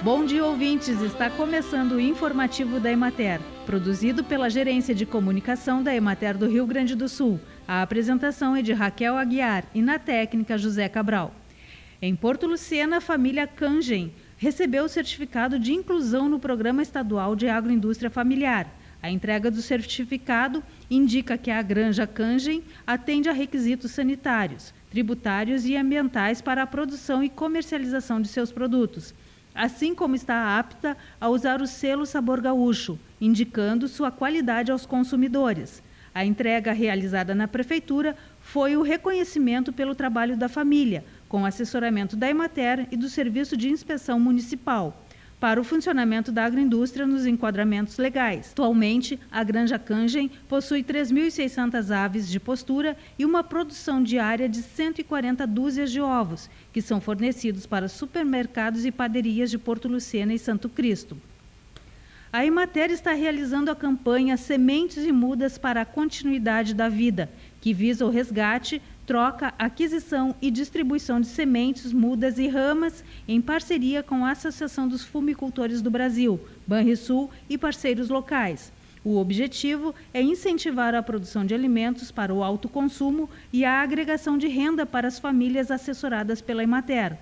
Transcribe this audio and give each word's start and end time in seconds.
Bom 0.00 0.24
dia, 0.24 0.44
ouvintes! 0.44 1.00
Está 1.00 1.28
começando 1.28 1.92
o 1.92 2.00
informativo 2.00 2.78
da 2.78 2.88
Emater, 2.88 3.40
produzido 3.66 4.22
pela 4.22 4.48
Gerência 4.48 4.94
de 4.94 5.04
Comunicação 5.04 5.82
da 5.82 5.92
Emater 5.92 6.38
do 6.38 6.46
Rio 6.46 6.64
Grande 6.64 6.94
do 6.94 7.08
Sul. 7.08 7.40
A 7.66 7.82
apresentação 7.82 8.54
é 8.54 8.62
de 8.62 8.72
Raquel 8.72 9.18
Aguiar 9.18 9.64
e 9.74 9.82
na 9.82 9.98
técnica 9.98 10.56
José 10.56 10.88
Cabral. 10.88 11.34
Em 12.00 12.14
Porto 12.14 12.46
Lucena, 12.46 12.98
a 12.98 13.00
família 13.00 13.44
Cangen 13.44 14.14
recebeu 14.36 14.84
o 14.84 14.88
certificado 14.88 15.58
de 15.58 15.72
inclusão 15.72 16.28
no 16.28 16.38
Programa 16.38 16.80
Estadual 16.80 17.34
de 17.34 17.48
Agroindústria 17.48 18.08
Familiar. 18.08 18.72
A 19.02 19.10
entrega 19.10 19.50
do 19.50 19.60
certificado 19.60 20.62
indica 20.88 21.36
que 21.36 21.50
a 21.50 21.60
granja 21.60 22.06
Cangen 22.06 22.62
atende 22.86 23.28
a 23.28 23.32
requisitos 23.32 23.90
sanitários, 23.90 24.72
tributários 24.90 25.66
e 25.66 25.76
ambientais 25.76 26.40
para 26.40 26.62
a 26.62 26.66
produção 26.68 27.20
e 27.20 27.28
comercialização 27.28 28.22
de 28.22 28.28
seus 28.28 28.52
produtos 28.52 29.12
assim 29.54 29.94
como 29.94 30.14
está 30.14 30.58
apta 30.58 30.96
a 31.20 31.28
usar 31.28 31.60
o 31.60 31.66
selo 31.66 32.06
Sabor 32.06 32.40
Gaúcho, 32.40 32.98
indicando 33.20 33.88
sua 33.88 34.10
qualidade 34.10 34.70
aos 34.70 34.86
consumidores. 34.86 35.82
A 36.14 36.24
entrega 36.24 36.72
realizada 36.72 37.34
na 37.34 37.46
Prefeitura 37.46 38.16
foi 38.40 38.76
o 38.76 38.82
reconhecimento 38.82 39.72
pelo 39.72 39.94
trabalho 39.94 40.36
da 40.36 40.48
família, 40.48 41.04
com 41.28 41.44
assessoramento 41.44 42.16
da 42.16 42.28
Emater 42.28 42.88
e 42.90 42.96
do 42.96 43.08
Serviço 43.08 43.56
de 43.56 43.68
Inspeção 43.68 44.18
Municipal 44.18 45.04
para 45.40 45.60
o 45.60 45.64
funcionamento 45.64 46.32
da 46.32 46.44
agroindústria 46.44 47.06
nos 47.06 47.26
enquadramentos 47.26 47.96
legais. 47.98 48.50
Atualmente, 48.52 49.18
a 49.30 49.42
Granja 49.44 49.78
Cangen 49.78 50.30
possui 50.48 50.82
3.600 50.82 51.90
aves 51.90 52.28
de 52.28 52.40
postura 52.40 52.96
e 53.18 53.24
uma 53.24 53.44
produção 53.44 54.02
diária 54.02 54.48
de 54.48 54.62
140 54.62 55.46
dúzias 55.46 55.92
de 55.92 56.00
ovos, 56.00 56.50
que 56.72 56.82
são 56.82 57.00
fornecidos 57.00 57.66
para 57.66 57.88
supermercados 57.88 58.84
e 58.84 58.90
padarias 58.90 59.50
de 59.50 59.58
Porto 59.58 59.88
Lucena 59.88 60.34
e 60.34 60.38
Santo 60.38 60.68
Cristo. 60.68 61.16
A 62.30 62.44
Emater 62.44 62.90
está 62.90 63.12
realizando 63.12 63.70
a 63.70 63.76
campanha 63.76 64.36
Sementes 64.36 65.02
e 65.02 65.12
Mudas 65.12 65.56
para 65.56 65.80
a 65.80 65.86
Continuidade 65.86 66.74
da 66.74 66.86
Vida, 66.86 67.30
que 67.60 67.72
visa 67.72 68.04
o 68.04 68.10
resgate, 68.10 68.80
troca, 69.06 69.54
aquisição 69.58 70.34
e 70.40 70.50
distribuição 70.50 71.20
de 71.20 71.26
sementes, 71.26 71.92
mudas 71.92 72.38
e 72.38 72.46
ramas 72.46 73.02
em 73.26 73.40
parceria 73.40 74.02
com 74.02 74.24
a 74.24 74.32
Associação 74.32 74.86
dos 74.86 75.04
Fumicultores 75.04 75.80
do 75.80 75.90
Brasil, 75.90 76.38
Banrisul 76.66 77.30
e 77.48 77.56
parceiros 77.56 78.08
locais. 78.08 78.72
O 79.04 79.16
objetivo 79.16 79.94
é 80.12 80.20
incentivar 80.20 80.94
a 80.94 81.02
produção 81.02 81.44
de 81.44 81.54
alimentos 81.54 82.10
para 82.10 82.34
o 82.34 82.42
autoconsumo 82.42 83.30
e 83.52 83.64
a 83.64 83.80
agregação 83.80 84.36
de 84.36 84.48
renda 84.48 84.84
para 84.84 85.08
as 85.08 85.18
famílias 85.18 85.70
assessoradas 85.70 86.40
pela 86.40 86.62
Emater. 86.62 87.16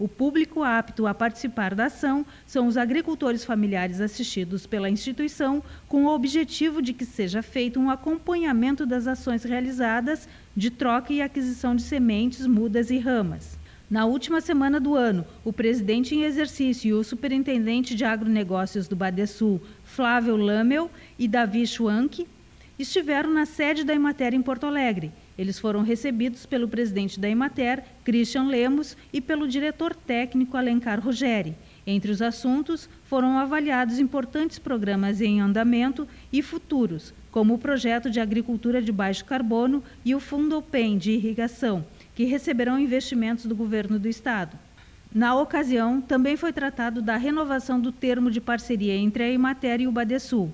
O 0.00 0.08
público 0.08 0.62
apto 0.62 1.06
a 1.06 1.12
participar 1.12 1.74
da 1.74 1.84
ação 1.84 2.24
são 2.46 2.66
os 2.66 2.78
agricultores 2.78 3.44
familiares 3.44 4.00
assistidos 4.00 4.66
pela 4.66 4.88
instituição, 4.88 5.62
com 5.86 6.06
o 6.06 6.14
objetivo 6.14 6.80
de 6.80 6.94
que 6.94 7.04
seja 7.04 7.42
feito 7.42 7.78
um 7.78 7.90
acompanhamento 7.90 8.86
das 8.86 9.06
ações 9.06 9.44
realizadas 9.44 10.26
de 10.56 10.70
troca 10.70 11.12
e 11.12 11.20
aquisição 11.20 11.76
de 11.76 11.82
sementes, 11.82 12.46
mudas 12.46 12.90
e 12.90 12.96
ramas. 12.96 13.58
Na 13.90 14.06
última 14.06 14.40
semana 14.40 14.80
do 14.80 14.94
ano, 14.94 15.22
o 15.44 15.52
presidente 15.52 16.14
em 16.14 16.22
exercício 16.22 16.88
e 16.88 16.94
o 16.94 17.04
superintendente 17.04 17.94
de 17.94 18.06
agronegócios 18.06 18.88
do 18.88 18.96
Badesul, 18.96 19.60
Flávio 19.84 20.34
Lamel 20.34 20.90
e 21.18 21.28
Davi 21.28 21.66
Schwank, 21.66 22.26
estiveram 22.78 23.30
na 23.30 23.44
sede 23.44 23.84
da 23.84 23.94
Emater 23.94 24.32
em 24.32 24.40
Porto 24.40 24.64
Alegre 24.64 25.12
eles 25.40 25.58
foram 25.58 25.80
recebidos 25.80 26.44
pelo 26.44 26.68
presidente 26.68 27.18
da 27.18 27.26
Emater, 27.26 27.82
Christian 28.04 28.42
Lemos, 28.42 28.94
e 29.10 29.22
pelo 29.22 29.48
diretor 29.48 29.94
técnico 29.94 30.54
Alencar 30.54 31.00
Rogeri. 31.00 31.56
Entre 31.86 32.10
os 32.10 32.20
assuntos, 32.20 32.90
foram 33.04 33.38
avaliados 33.38 33.98
importantes 33.98 34.58
programas 34.58 35.22
em 35.22 35.40
andamento 35.40 36.06
e 36.30 36.42
futuros, 36.42 37.14
como 37.30 37.54
o 37.54 37.58
projeto 37.58 38.10
de 38.10 38.20
agricultura 38.20 38.82
de 38.82 38.92
baixo 38.92 39.24
carbono 39.24 39.82
e 40.04 40.14
o 40.14 40.20
Fundo 40.20 40.58
Open 40.58 40.98
de 40.98 41.12
irrigação, 41.12 41.86
que 42.14 42.24
receberão 42.24 42.78
investimentos 42.78 43.46
do 43.46 43.56
governo 43.56 43.98
do 43.98 44.08
estado. 44.08 44.58
Na 45.10 45.34
ocasião, 45.34 46.02
também 46.02 46.36
foi 46.36 46.52
tratado 46.52 47.00
da 47.00 47.16
renovação 47.16 47.80
do 47.80 47.90
termo 47.90 48.30
de 48.30 48.42
parceria 48.42 48.94
entre 48.94 49.22
a 49.22 49.32
Emater 49.32 49.80
e 49.80 49.86
o 49.86 49.92
Badesul. 49.92 50.52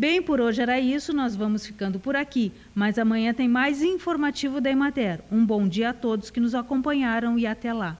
Bem, 0.00 0.22
por 0.22 0.40
hoje 0.40 0.62
era 0.62 0.80
isso, 0.80 1.12
nós 1.12 1.36
vamos 1.36 1.66
ficando 1.66 2.00
por 2.00 2.16
aqui, 2.16 2.52
mas 2.74 2.98
amanhã 2.98 3.34
tem 3.34 3.46
mais 3.46 3.82
informativo 3.82 4.58
da 4.58 4.70
Emater. 4.70 5.20
Um 5.30 5.44
bom 5.44 5.68
dia 5.68 5.90
a 5.90 5.92
todos 5.92 6.30
que 6.30 6.40
nos 6.40 6.54
acompanharam 6.54 7.38
e 7.38 7.46
até 7.46 7.70
lá. 7.70 7.98